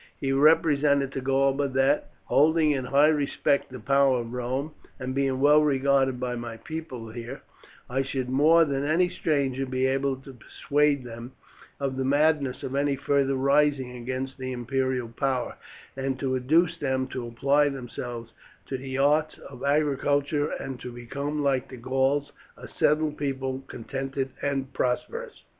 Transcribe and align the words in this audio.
He 0.19 0.31
represented 0.31 1.11
to 1.11 1.21
Galba 1.21 1.67
that, 1.67 2.09
holding 2.25 2.71
in 2.71 2.85
high 2.85 3.09
respect 3.09 3.69
the 3.69 3.79
power 3.79 4.21
of 4.21 4.33
Rome, 4.33 4.71
and 4.99 5.13
being 5.13 5.39
well 5.39 5.61
regarded 5.61 6.19
by 6.19 6.35
my 6.35 6.57
people 6.57 7.11
here, 7.11 7.43
I 7.87 8.01
should, 8.01 8.27
more 8.27 8.65
than 8.65 8.83
any 8.83 9.09
stranger, 9.09 9.63
be 9.67 9.85
able 9.85 10.15
to 10.15 10.33
persuade 10.33 11.03
them 11.03 11.33
of 11.79 11.97
the 11.97 12.03
madness 12.03 12.63
of 12.63 12.73
any 12.75 12.95
further 12.95 13.35
rising 13.35 13.95
against 13.95 14.39
the 14.39 14.51
imperial 14.51 15.09
power, 15.09 15.55
and 15.95 16.17
to 16.19 16.35
induce 16.35 16.77
them 16.79 17.05
to 17.09 17.27
apply 17.27 17.69
themselves 17.69 18.31
to 18.69 18.79
the 18.79 18.97
arts 18.97 19.37
of 19.37 19.63
agriculture, 19.63 20.49
and 20.49 20.79
to 20.79 20.91
become, 20.91 21.43
like 21.43 21.67
the 21.69 21.77
Gauls, 21.77 22.31
a 22.57 22.67
settled 22.67 23.19
people 23.19 23.63
contented 23.67 24.31
and 24.41 24.73
prosperous. 24.73 25.43